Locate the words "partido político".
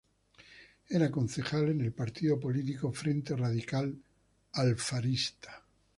1.93-2.91